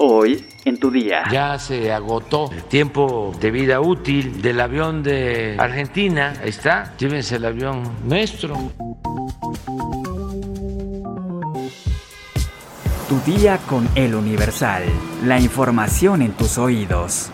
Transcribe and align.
Hoy 0.00 0.46
en 0.64 0.78
tu 0.78 0.92
día. 0.92 1.24
Ya 1.32 1.58
se 1.58 1.92
agotó 1.92 2.52
el 2.52 2.62
tiempo 2.62 3.32
de 3.40 3.50
vida 3.50 3.80
útil 3.80 4.40
del 4.40 4.60
avión 4.60 5.02
de 5.02 5.56
Argentina. 5.58 6.34
Ahí 6.40 6.50
está, 6.50 6.96
llévense 6.96 7.34
el 7.34 7.44
avión 7.44 7.82
nuestro. 8.04 8.56
Tu 13.08 13.32
día 13.32 13.58
con 13.68 13.88
el 13.96 14.14
Universal. 14.14 14.84
La 15.24 15.40
información 15.40 16.22
en 16.22 16.30
tus 16.30 16.58
oídos. 16.58 17.30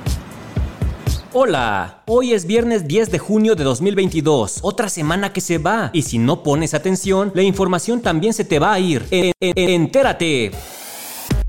Hola, 1.34 2.02
hoy 2.06 2.32
es 2.32 2.46
viernes 2.46 2.88
10 2.88 3.10
de 3.10 3.18
junio 3.18 3.56
de 3.56 3.64
2022, 3.64 4.60
otra 4.62 4.88
semana 4.88 5.32
que 5.32 5.40
se 5.40 5.58
va, 5.58 5.90
y 5.92 6.02
si 6.02 6.16
no 6.16 6.44
pones 6.44 6.74
atención, 6.74 7.32
la 7.34 7.42
información 7.42 8.00
también 8.00 8.32
se 8.32 8.44
te 8.44 8.60
va 8.60 8.72
a 8.72 8.78
ir. 8.78 9.04
E, 9.10 9.32
e, 9.40 9.52
e, 9.54 9.74
entérate. 9.74 10.52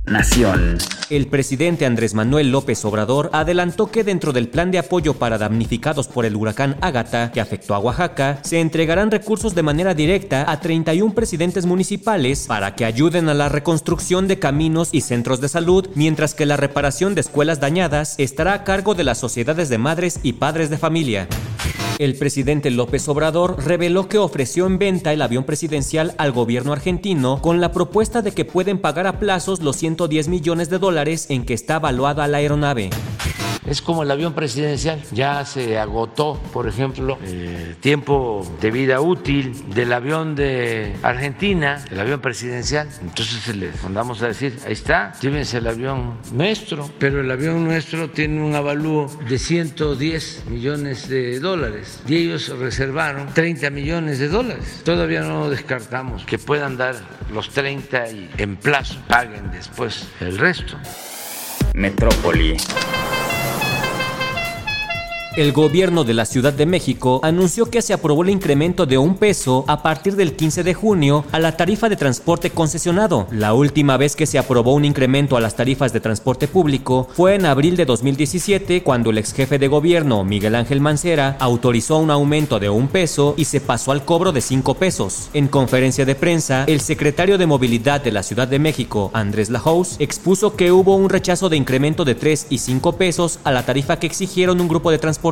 Nación. 0.07 0.77
El 1.09 1.27
presidente 1.27 1.85
Andrés 1.85 2.13
Manuel 2.13 2.52
López 2.52 2.84
Obrador 2.85 3.30
adelantó 3.34 3.91
que 3.91 4.03
dentro 4.03 4.34
del 4.34 4.49
plan 4.49 4.71
de 4.71 4.80
apoyo 4.80 5.16
para 5.16 5.38
damnificados 5.38 6.07
por 6.07 6.25
el 6.25 6.35
huracán 6.35 6.77
Ágata, 6.81 7.31
que 7.31 7.41
afectó 7.41 7.75
a 7.75 7.80
Oaxaca, 7.80 8.39
se 8.44 8.59
entregarán 8.59 9.11
recursos 9.11 9.55
de 9.55 9.63
manera 9.63 9.94
directa 9.94 10.49
a 10.52 10.59
31 10.59 11.13
presidentes 11.13 11.66
municipales 11.66 12.45
para 12.47 12.75
que 12.75 12.85
ayuden 12.85 13.30
a 13.30 13.33
la 13.33 13.49
reconstrucción 13.49 14.27
de 14.27 14.39
caminos 14.39 14.89
y 14.91 15.02
centros 15.02 15.41
de 15.41 15.49
salud, 15.49 15.89
mientras 15.95 16.33
que 16.33 16.45
la 16.45 16.58
reparación 16.58 17.16
de 17.16 17.22
escuelas 17.22 17.59
dañadas 17.59 18.16
estará 18.17 18.53
a 18.53 18.63
cargo 18.63 18.95
de 18.95 19.03
las 19.03 19.17
sociedades 19.17 19.69
de 19.69 19.77
madres 19.77 20.19
y 20.23 20.33
padres 20.33 20.69
de 20.69 20.77
familia. 20.77 21.27
El 21.97 22.15
presidente 22.15 22.71
López 22.71 23.07
Obrador 23.07 23.63
reveló 23.65 24.09
que 24.09 24.17
ofreció 24.17 24.65
en 24.65 24.77
venta 24.77 25.13
el 25.13 25.21
avión 25.21 25.45
presidencial 25.45 26.13
al 26.17 26.33
gobierno 26.33 26.73
argentino 26.73 27.41
con 27.41 27.61
la 27.61 27.71
propuesta 27.71 28.21
de 28.21 28.33
que 28.33 28.43
pueden 28.43 28.79
pagar 28.79 29.07
a 29.07 29.17
plazos 29.19 29.61
los 29.61 29.77
110 29.77 30.27
millones 30.27 30.69
de 30.69 30.77
dólares 30.77 31.27
en 31.29 31.45
que 31.45 31.53
está 31.53 31.77
evaluada 31.77 32.27
la 32.27 32.38
aeronave 32.38 32.89
es 33.65 33.81
como 33.81 34.03
el 34.03 34.11
avión 34.11 34.33
presidencial. 34.33 35.02
Ya 35.11 35.44
se 35.45 35.77
agotó, 35.77 36.39
por 36.53 36.67
ejemplo, 36.67 37.17
el 37.23 37.75
tiempo 37.77 38.45
de 38.61 38.72
vida 38.72 39.02
útil 39.02 39.69
del 39.73 39.94
avión 39.94 40.35
de 40.35 40.95
Argentina, 41.03 41.83
el 41.91 41.99
avión 41.99 42.22
presidencial. 42.22 42.88
Entonces 43.02 43.55
les 43.55 43.83
mandamos 43.83 44.22
a 44.22 44.27
decir, 44.27 44.57
ahí 44.66 44.73
está, 44.73 45.13
llévense 45.19 45.57
el 45.57 45.67
avión 45.67 46.17
nuestro, 46.31 46.89
pero 46.99 47.22
el 47.22 47.31
avión 47.31 47.66
nuestro 47.66 48.09
tiene 48.09 48.41
un 48.41 48.55
avalúo 48.55 49.09
de 49.27 49.39
110 49.39 50.45
millones 50.50 51.07
de 51.09 51.39
dólares 51.39 52.02
y 52.07 52.16
ellos 52.16 52.50
reservaron 52.57 53.33
30 53.33 53.69
millones 53.69 54.19
de 54.19 54.27
dólares. 54.27 54.81
Todavía 54.83 55.22
no 55.22 55.50
descartamos 55.50 56.25
que 56.25 56.38
puedan 56.38 56.77
dar 56.77 56.95
los 57.33 57.50
30 57.50 58.11
y 58.11 58.29
en 58.38 58.55
plazo 58.57 58.97
paguen 59.07 59.52
después 59.52 60.07
el 60.19 60.38
resto. 60.38 60.77
Metrópoli. 61.73 62.55
El 65.38 65.52
gobierno 65.52 66.05
de 66.05 66.14
la 66.14 66.23
Ciudad 66.23 66.53
de 66.53 66.66
México 66.66 67.19
anunció 67.22 67.66
que 67.66 67.81
se 67.81 67.91
aprobó 67.91 68.23
el 68.23 68.30
incremento 68.30 68.86
de 68.86 68.97
un 68.97 69.17
peso 69.17 69.66
a 69.67 69.83
partir 69.83 70.16
del 70.16 70.33
15 70.33 70.64
de 70.64 70.73
junio 70.73 71.25
a 71.33 71.39
la 71.39 71.58
tarifa 71.58 71.89
de 71.89 71.97
transporte 71.97 72.52
concesionado. 72.52 73.28
La 73.31 73.53
última 73.53 73.97
vez 73.97 74.16
que 74.16 74.28
se 74.28 74.39
aprobó 74.39 74.73
un 74.73 74.86
incremento 74.86 75.36
a 75.36 75.41
las 75.41 75.58
tarifas 75.58 75.91
de 75.91 76.00
transporte 76.00 76.47
público 76.47 77.09
fue 77.13 77.36
en 77.36 77.45
abril 77.45 77.75
de 77.75 77.83
2017 77.83 78.81
cuando 78.81 79.09
el 79.09 79.17
ex 79.17 79.33
jefe 79.33 79.59
de 79.59 79.67
gobierno 79.67 80.23
Miguel 80.23 80.56
Ángel 80.56 80.80
Mancera 80.80 81.36
autorizó 81.41 81.97
un 81.97 82.11
aumento 82.11 82.58
de 82.58 82.69
un 82.69 82.88
peso 82.88 83.33
y 83.36 83.44
se 83.44 83.59
pasó 83.59 83.91
al 83.91 84.06
cobro 84.06 84.31
de 84.31 84.39
cinco 84.39 84.75
pesos. 84.75 85.30
En 85.33 85.50
conferencia 85.50 86.06
de 86.06 86.16
prensa, 86.16 86.63
el 86.66 86.80
secretario 86.80 87.38
de 87.38 87.45
Movilidad 87.45 88.00
de 88.00 88.13
la 88.13 88.23
Ciudad 88.23 88.47
de 88.47 88.59
México, 88.59 89.11
Andrés 89.13 89.50
Lahouse, 89.50 89.97
expuso 90.00 90.56
que 90.56 90.72
hubo 90.72 90.95
un 90.95 91.09
rechazo 91.09 91.50
de 91.50 91.58
incremento 91.58 92.06
de 92.06 92.16
3 92.16 92.47
y 92.52 92.59
5 92.59 92.94
pesos 92.94 93.39
a 93.44 93.52
la 93.52 93.66
tarifa 93.66 94.00
que 94.00 94.08
exigieron 94.08 94.61
un 94.61 94.69
grupo 94.69 94.91
de 94.91 94.97
transporte 94.97 95.25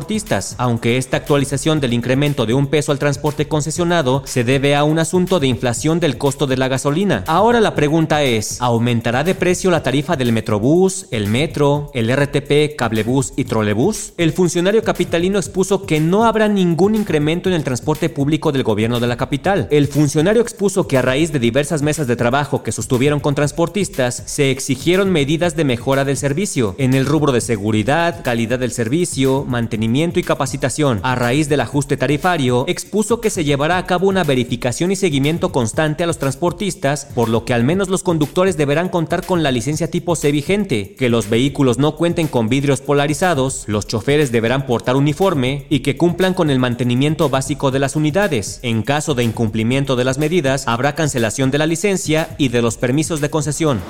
aunque 0.58 0.96
esta 0.96 1.18
actualización 1.18 1.78
del 1.78 1.92
incremento 1.92 2.46
de 2.46 2.54
un 2.54 2.66
peso 2.66 2.90
al 2.90 2.98
transporte 2.98 3.46
concesionado 3.46 4.22
se 4.26 4.42
debe 4.42 4.74
a 4.74 4.82
un 4.82 4.98
asunto 4.98 5.38
de 5.38 5.46
inflación 5.46 6.00
del 6.00 6.18
costo 6.18 6.48
de 6.48 6.56
la 6.56 6.66
gasolina. 6.66 7.22
Ahora 7.28 7.60
la 7.60 7.76
pregunta 7.76 8.24
es, 8.24 8.60
¿aumentará 8.60 9.22
de 9.22 9.36
precio 9.36 9.70
la 9.70 9.84
tarifa 9.84 10.16
del 10.16 10.32
Metrobús, 10.32 11.06
el 11.12 11.28
Metro, 11.28 11.92
el 11.94 12.10
RTP, 12.10 12.74
Cablebús 12.76 13.34
y 13.36 13.44
Trolebús? 13.44 14.14
El 14.16 14.32
funcionario 14.32 14.82
capitalino 14.82 15.38
expuso 15.38 15.86
que 15.86 16.00
no 16.00 16.24
habrá 16.24 16.48
ningún 16.48 16.96
incremento 16.96 17.48
en 17.48 17.54
el 17.54 17.62
transporte 17.62 18.08
público 18.08 18.50
del 18.50 18.64
gobierno 18.64 18.98
de 18.98 19.06
la 19.06 19.16
capital. 19.16 19.68
El 19.70 19.86
funcionario 19.86 20.42
expuso 20.42 20.88
que 20.88 20.98
a 20.98 21.02
raíz 21.02 21.30
de 21.30 21.38
diversas 21.38 21.82
mesas 21.82 22.08
de 22.08 22.16
trabajo 22.16 22.64
que 22.64 22.72
sostuvieron 22.72 23.20
con 23.20 23.36
transportistas, 23.36 24.24
se 24.26 24.50
exigieron 24.50 25.12
medidas 25.12 25.54
de 25.54 25.64
mejora 25.64 26.04
del 26.04 26.16
servicio 26.16 26.74
en 26.78 26.94
el 26.94 27.06
rubro 27.06 27.30
de 27.30 27.40
seguridad, 27.40 28.24
calidad 28.24 28.58
del 28.58 28.72
servicio, 28.72 29.44
mantenimiento 29.44 29.83
y 29.84 30.22
capacitación. 30.22 31.00
A 31.02 31.14
raíz 31.14 31.48
del 31.48 31.60
ajuste 31.60 31.96
tarifario, 31.96 32.64
expuso 32.68 33.20
que 33.20 33.30
se 33.30 33.44
llevará 33.44 33.78
a 33.78 33.86
cabo 33.86 34.08
una 34.08 34.24
verificación 34.24 34.90
y 34.90 34.96
seguimiento 34.96 35.52
constante 35.52 36.04
a 36.04 36.06
los 36.06 36.18
transportistas, 36.18 37.06
por 37.14 37.28
lo 37.28 37.44
que 37.44 37.54
al 37.54 37.64
menos 37.64 37.88
los 37.88 38.02
conductores 38.02 38.56
deberán 38.56 38.88
contar 38.88 39.26
con 39.26 39.42
la 39.42 39.52
licencia 39.52 39.90
tipo 39.90 40.16
C 40.16 40.32
vigente, 40.32 40.94
que 40.94 41.08
los 41.08 41.28
vehículos 41.28 41.78
no 41.78 41.96
cuenten 41.96 42.28
con 42.28 42.48
vidrios 42.48 42.80
polarizados, 42.80 43.64
los 43.66 43.86
choferes 43.86 44.32
deberán 44.32 44.66
portar 44.66 44.96
uniforme 44.96 45.66
y 45.68 45.80
que 45.80 45.96
cumplan 45.96 46.34
con 46.34 46.50
el 46.50 46.58
mantenimiento 46.58 47.28
básico 47.28 47.70
de 47.70 47.78
las 47.78 47.94
unidades. 47.94 48.60
En 48.62 48.82
caso 48.82 49.14
de 49.14 49.24
incumplimiento 49.24 49.96
de 49.96 50.04
las 50.04 50.18
medidas, 50.18 50.66
habrá 50.66 50.94
cancelación 50.94 51.50
de 51.50 51.58
la 51.58 51.66
licencia 51.66 52.34
y 52.38 52.48
de 52.48 52.62
los 52.62 52.76
permisos 52.76 53.20
de 53.20 53.30
concesión. 53.30 53.80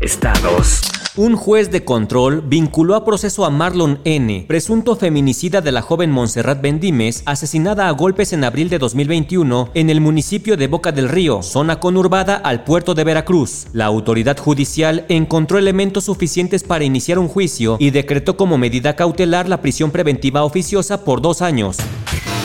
Estados. 0.00 0.95
Un 1.18 1.34
juez 1.34 1.70
de 1.70 1.82
control 1.82 2.42
vinculó 2.46 2.94
a 2.94 3.02
proceso 3.02 3.46
a 3.46 3.50
Marlon 3.50 4.00
N., 4.04 4.44
presunto 4.46 4.96
feminicida 4.96 5.62
de 5.62 5.72
la 5.72 5.80
joven 5.80 6.10
Montserrat 6.10 6.60
Bendimes, 6.60 7.22
asesinada 7.24 7.88
a 7.88 7.92
golpes 7.92 8.34
en 8.34 8.44
abril 8.44 8.68
de 8.68 8.78
2021 8.78 9.70
en 9.72 9.88
el 9.88 10.02
municipio 10.02 10.58
de 10.58 10.66
Boca 10.66 10.92
del 10.92 11.08
Río, 11.08 11.42
zona 11.42 11.80
conurbada 11.80 12.36
al 12.36 12.64
puerto 12.64 12.92
de 12.92 13.04
Veracruz. 13.04 13.68
La 13.72 13.86
autoridad 13.86 14.36
judicial 14.36 15.06
encontró 15.08 15.56
elementos 15.56 16.04
suficientes 16.04 16.62
para 16.64 16.84
iniciar 16.84 17.18
un 17.18 17.28
juicio 17.28 17.78
y 17.80 17.92
decretó 17.92 18.36
como 18.36 18.58
medida 18.58 18.94
cautelar 18.94 19.48
la 19.48 19.62
prisión 19.62 19.90
preventiva 19.90 20.44
oficiosa 20.44 21.02
por 21.02 21.22
dos 21.22 21.40
años. 21.40 21.78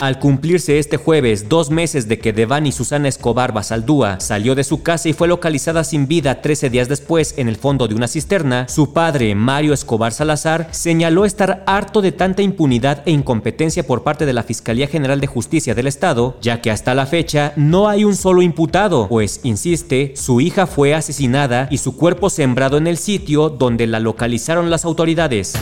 Al 0.02 0.18
cumplirse 0.18 0.80
este 0.80 0.96
jueves 0.96 1.48
dos 1.48 1.70
meses 1.70 2.08
de 2.08 2.18
que 2.18 2.32
Devani 2.32 2.72
Susana 2.72 3.06
Escobar 3.06 3.52
Basaldúa 3.52 4.18
salió 4.18 4.56
de 4.56 4.64
su 4.64 4.82
casa 4.82 5.08
y 5.08 5.12
fue 5.12 5.28
localizada 5.28 5.84
sin 5.84 6.08
vida 6.08 6.42
13 6.42 6.70
días 6.70 6.88
después 6.88 7.34
en 7.36 7.46
el 7.46 7.54
fondo 7.54 7.86
de 7.86 7.94
una 7.94 8.08
cisterna, 8.08 8.66
su 8.68 8.92
padre, 8.92 9.36
Mario 9.36 9.72
Escobar 9.72 10.12
Salazar, 10.12 10.66
señaló 10.72 11.24
estar 11.24 11.62
harto 11.68 12.02
de 12.02 12.10
tanta 12.10 12.42
impunidad 12.42 13.04
e 13.06 13.12
incompetencia 13.12 13.86
por 13.86 14.02
parte 14.02 14.26
de 14.26 14.32
la 14.32 14.42
Fiscalía 14.42 14.88
General 14.88 15.20
de 15.20 15.28
Justicia 15.28 15.72
del 15.72 15.86
Estado, 15.86 16.36
ya 16.42 16.60
que 16.60 16.72
hasta 16.72 16.96
la 16.96 17.06
fecha 17.06 17.52
no 17.54 17.88
hay 17.88 18.02
un 18.02 18.16
solo 18.16 18.42
imputado, 18.42 19.06
pues, 19.08 19.38
insiste, 19.44 20.14
su 20.16 20.40
hija 20.40 20.66
fue 20.66 20.94
asesinada 20.94 21.68
y 21.70 21.78
su 21.78 21.96
cuerpo 21.96 22.28
sembrado 22.28 22.76
en 22.76 22.88
el 22.88 22.96
sitio 22.96 23.50
donde 23.50 23.86
la 23.86 24.00
localizaron 24.00 24.68
las 24.68 24.84
autoridades. 24.84 25.54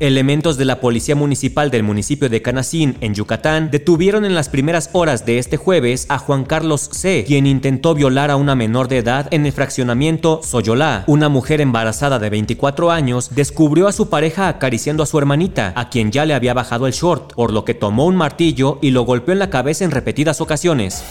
Elementos 0.00 0.56
de 0.56 0.64
la 0.64 0.80
Policía 0.80 1.14
Municipal 1.14 1.70
del 1.70 1.82
municipio 1.82 2.30
de 2.30 2.40
Canacín, 2.40 2.96
en 3.02 3.14
Yucatán, 3.14 3.70
detuvieron 3.70 4.24
en 4.24 4.34
las 4.34 4.48
primeras 4.48 4.88
horas 4.94 5.26
de 5.26 5.38
este 5.38 5.58
jueves 5.58 6.06
a 6.08 6.16
Juan 6.16 6.44
Carlos 6.44 6.88
C., 6.90 7.22
quien 7.26 7.46
intentó 7.46 7.94
violar 7.94 8.30
a 8.30 8.36
una 8.36 8.54
menor 8.54 8.88
de 8.88 8.96
edad 8.96 9.28
en 9.30 9.44
el 9.44 9.52
fraccionamiento 9.52 10.40
Soyolá. 10.42 11.04
Una 11.06 11.28
mujer 11.28 11.60
embarazada 11.60 12.18
de 12.18 12.30
24 12.30 12.90
años 12.90 13.34
descubrió 13.34 13.88
a 13.88 13.92
su 13.92 14.08
pareja 14.08 14.48
acariciando 14.48 15.02
a 15.02 15.06
su 15.06 15.18
hermanita, 15.18 15.74
a 15.76 15.90
quien 15.90 16.10
ya 16.10 16.24
le 16.24 16.32
había 16.32 16.54
bajado 16.54 16.86
el 16.86 16.94
short, 16.94 17.34
por 17.34 17.52
lo 17.52 17.66
que 17.66 17.74
tomó 17.74 18.06
un 18.06 18.16
martillo 18.16 18.78
y 18.80 18.92
lo 18.92 19.02
golpeó 19.02 19.32
en 19.34 19.38
la 19.38 19.50
cabeza 19.50 19.84
en 19.84 19.90
repetidas 19.90 20.40
ocasiones. 20.40 21.04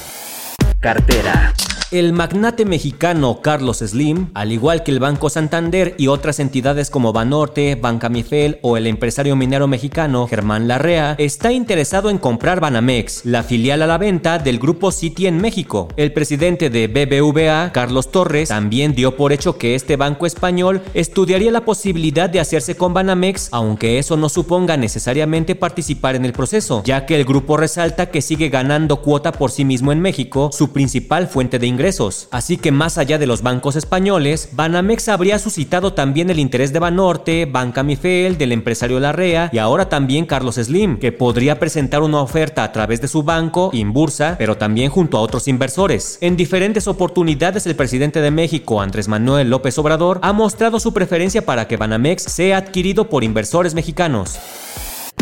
Cartera. 0.79 1.53
El 1.91 2.13
magnate 2.13 2.65
mexicano 2.65 3.41
Carlos 3.41 3.79
Slim, 3.79 4.27
al 4.35 4.51
igual 4.51 4.83
que 4.83 4.91
el 4.91 4.99
Banco 4.99 5.27
Santander 5.27 5.95
y 5.97 6.05
otras 6.05 6.39
entidades 6.39 6.91
como 6.91 7.13
Banorte, 7.13 7.73
Banca 7.73 8.09
Mifel 8.09 8.59
o 8.61 8.77
el 8.77 8.85
empresario 8.85 9.35
minero 9.35 9.67
mexicano 9.67 10.27
Germán 10.27 10.67
Larrea, 10.67 11.15
está 11.17 11.51
interesado 11.51 12.11
en 12.11 12.19
comprar 12.19 12.59
Banamex, 12.59 13.25
la 13.25 13.41
filial 13.41 13.81
a 13.81 13.87
la 13.87 13.97
venta 13.97 14.37
del 14.37 14.59
grupo 14.59 14.91
Citi 14.91 15.25
en 15.25 15.41
México. 15.41 15.87
El 15.95 16.13
presidente 16.13 16.69
de 16.69 16.85
BBVA, 16.85 17.71
Carlos 17.71 18.11
Torres, 18.11 18.49
también 18.49 18.93
dio 18.93 19.17
por 19.17 19.33
hecho 19.33 19.57
que 19.57 19.73
este 19.73 19.95
banco 19.95 20.27
español 20.27 20.83
estudiaría 20.93 21.49
la 21.49 21.65
posibilidad 21.65 22.29
de 22.29 22.39
hacerse 22.39 22.77
con 22.77 22.93
Banamex, 22.93 23.49
aunque 23.51 23.97
eso 23.97 24.15
no 24.15 24.29
suponga 24.29 24.77
necesariamente 24.77 25.55
participar 25.55 26.15
en 26.15 26.25
el 26.25 26.33
proceso, 26.33 26.83
ya 26.85 27.07
que 27.07 27.15
el 27.15 27.25
grupo 27.25 27.57
resalta 27.57 28.11
que 28.11 28.21
sigue 28.21 28.49
ganando 28.49 29.01
cuota 29.01 29.31
por 29.31 29.49
sí 29.49 29.65
mismo 29.65 29.91
en 29.91 30.01
México, 30.01 30.51
su 30.53 30.71
principal 30.71 31.27
fuente 31.27 31.57
de 31.57 31.65
ingresos 31.65 31.78
ingresos. 31.79 32.27
Así 32.31 32.57
que 32.57 32.73
más 32.73 32.97
allá 32.97 33.17
de 33.17 33.25
los 33.25 33.41
bancos 33.41 33.77
españoles, 33.77 34.49
Banamex 34.51 35.07
habría 35.07 35.39
suscitado 35.39 35.93
también 35.93 36.29
el 36.29 36.37
interés 36.37 36.73
de 36.73 36.79
Banorte, 36.79 37.45
Banca 37.45 37.83
Mifel, 37.83 38.37
del 38.37 38.51
empresario 38.51 38.99
Larrea 38.99 39.49
y 39.53 39.59
ahora 39.59 39.87
también 39.87 40.25
Carlos 40.25 40.55
Slim, 40.55 40.99
que 40.99 41.13
podría 41.13 41.57
presentar 41.57 42.01
una 42.01 42.19
oferta 42.19 42.65
a 42.65 42.73
través 42.73 42.99
de 42.99 43.07
su 43.07 43.23
banco, 43.23 43.69
Inbursa, 43.71 44.35
pero 44.37 44.57
también 44.57 44.91
junto 44.91 45.17
a 45.17 45.21
otros 45.21 45.47
inversores. 45.47 46.17
En 46.19 46.35
diferentes 46.35 46.85
oportunidades 46.85 47.65
el 47.65 47.77
presidente 47.77 48.19
de 48.19 48.31
México, 48.31 48.81
Andrés 48.81 49.07
Manuel 49.07 49.49
López 49.49 49.77
Obrador, 49.77 50.19
ha 50.21 50.33
mostrado 50.33 50.81
su 50.81 50.91
preferencia 50.91 51.45
para 51.45 51.65
que 51.69 51.77
Banamex 51.77 52.23
sea 52.23 52.57
adquirido 52.57 53.07
por 53.07 53.23
inversores 53.23 53.73
mexicanos. 53.73 54.37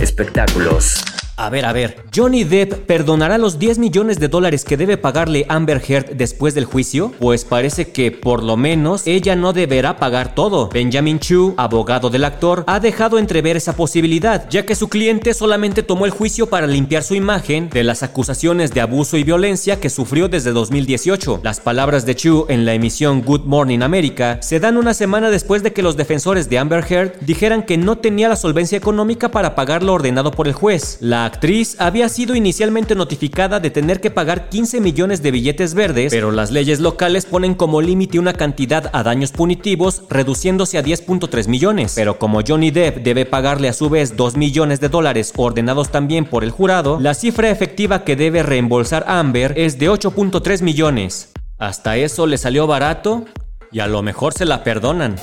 Espectáculos. 0.01 1.03
A 1.39 1.51
ver, 1.51 1.66
a 1.66 1.72
ver, 1.72 2.04
¿Johnny 2.16 2.44
Depp 2.44 2.88
perdonará 2.88 3.38
los 3.38 3.60
10 3.60 3.78
millones 3.78 4.19
de 4.19 4.28
dólares 4.28 4.66
que 4.66 4.75
debe 4.75 4.98
pagarle 4.98 5.45
Amber 5.50 5.80
Heard 5.88 6.16
después 6.16 6.56
del 6.56 6.66
juicio? 6.66 7.13
Pues 7.19 7.45
parece 7.45 7.92
que, 7.92 8.12
por 8.12 8.42
lo 8.42 8.57
menos, 8.57 9.06
ella 9.06 9.36
no 9.36 9.54
deberá 9.54 9.98
pagar 9.98 10.34
todo. 10.34 10.68
Benjamin 10.69 11.19
Chu, 11.19 11.54
abogado 11.57 12.10
del 12.10 12.25
actor, 12.25 12.63
ha 12.66 12.80
dejado 12.80 13.19
entrever 13.19 13.56
esa 13.56 13.75
posibilidad, 13.75 14.50
ya 14.50 14.66
que 14.66 14.74
su 14.74 14.89
cliente 14.89 15.36
solamente 15.36 15.84
tomó 15.84 16.06
el 16.06 16.12
juicio 16.12 16.48
para 16.48 16.66
limpiar 16.66 17.04
su 17.04 17.13
imagen 17.13 17.69
de 17.69 17.84
las 17.84 18.01
acusaciones 18.01 18.74
de 18.74 18.81
abuso 18.81 19.16
y 19.16 19.24
violencia 19.24 19.80
que 19.80 19.92
sufrió 19.92 20.30
desde 20.30 20.54
2018. 20.54 21.42
Las 21.44 21.60
palabras 21.60 22.07
de 22.07 22.16
Chu 22.16 22.48
en 22.50 22.66
la 22.66 22.74
emisión 22.74 23.22
Good 23.22 23.45
Morning 23.45 23.84
America 23.84 24.39
se 24.42 24.60
dan 24.60 24.75
una 24.75 24.95
semana 24.95 25.30
después 25.30 25.62
de 25.62 25.72
que 25.72 25.84
los 25.84 25.98
defensores 25.98 26.50
de 26.50 26.57
Amber 26.57 26.84
Heard 26.92 27.19
dijeran 27.22 27.62
que 27.62 27.78
no 27.78 28.00
tenía 28.00 28.28
la 28.28 28.38
solvencia 28.38 28.75
económica 28.75 29.30
para 29.30 29.54
pagar 29.54 29.84
lo 29.84 29.94
ordenado 29.94 30.31
por 30.31 30.48
el 30.48 30.54
juez. 30.54 30.98
La 31.00 31.26
actriz 31.27 31.75
había 31.79 32.09
sido 32.09 32.35
inicialmente 32.35 32.95
notificada 32.95 33.59
de 33.59 33.69
tener 33.69 34.01
que 34.01 34.09
pagar 34.09 34.50
15 34.50 34.81
millones 34.81 35.21
de 35.21 35.31
billetes 35.31 35.75
verdes, 35.75 36.12
pero 36.12 36.31
las 36.31 36.51
leyes 36.51 36.79
locales 36.79 37.25
ponen 37.25 37.53
como 37.53 37.81
límite 37.81 38.18
una 38.18 38.33
cantidad 38.33 38.89
a 38.94 39.03
daños 39.03 39.31
punitivos 39.31 40.03
reduciéndose 40.09 40.77
a 40.77 40.83
10.3 40.83 41.47
millones. 41.47 41.94
Pero 41.95 42.18
como 42.18 42.41
Johnny 42.45 42.71
Depp 42.71 43.03
debe 43.03 43.25
pagarle 43.25 43.69
a 43.69 43.74
su 43.74 43.89
vez 43.89 44.18
2 44.18 44.35
millones 44.35 44.79
de 44.79 44.89
dólares 44.89 45.31
ordenados 45.38 45.89
también 45.89 46.25
por 46.25 46.44
el 46.44 46.51
jurado, 46.51 47.00
la 47.00 47.13
cifra 47.13 47.51
efectiva 47.51 48.03
que 48.03 48.15
debe 48.15 48.41
reembolsar 48.41 49.06
Amber 49.07 49.53
es 49.56 49.77
de 49.77 49.89
8.3 49.89 50.62
millones. 50.63 51.29
Hasta 51.59 51.97
eso 51.97 52.25
le 52.25 52.38
salió 52.38 52.68
barato 52.68 53.25
y 53.71 53.79
a 53.79 53.88
lo 53.88 54.01
mejor 54.01 54.33
se 54.33 54.45
la 54.45 54.63
perdonan. 54.63 55.15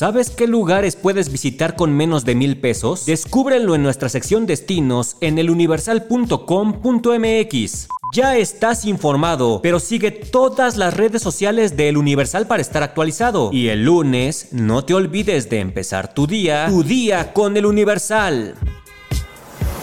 ¿Sabes 0.00 0.30
qué 0.30 0.46
lugares 0.46 0.96
puedes 0.96 1.30
visitar 1.30 1.76
con 1.76 1.92
menos 1.92 2.24
de 2.24 2.34
mil 2.34 2.58
pesos? 2.58 3.04
Descúbrenlo 3.04 3.74
en 3.74 3.82
nuestra 3.82 4.08
sección 4.08 4.46
destinos 4.46 5.18
en 5.20 5.38
eluniversal.com.mx. 5.38 7.88
Ya 8.14 8.38
estás 8.38 8.86
informado, 8.86 9.60
pero 9.62 9.78
sigue 9.78 10.10
todas 10.10 10.78
las 10.78 10.96
redes 10.96 11.20
sociales 11.20 11.76
de 11.76 11.90
El 11.90 11.98
Universal 11.98 12.46
para 12.46 12.62
estar 12.62 12.82
actualizado. 12.82 13.50
Y 13.52 13.68
el 13.68 13.84
lunes, 13.84 14.48
no 14.52 14.86
te 14.86 14.94
olvides 14.94 15.50
de 15.50 15.60
empezar 15.60 16.14
tu 16.14 16.26
día, 16.26 16.68
tu 16.70 16.82
día 16.82 17.34
con 17.34 17.58
El 17.58 17.66
Universal. 17.66 18.54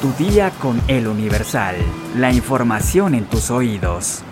Tu 0.01 0.25
día 0.25 0.49
con 0.59 0.81
El 0.87 1.07
Universal. 1.07 1.75
La 2.15 2.33
información 2.33 3.13
en 3.13 3.25
tus 3.25 3.51
oídos. 3.51 4.23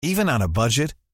Even 0.00 0.30
on 0.30 0.40
a 0.40 0.46
budget, 0.46 0.94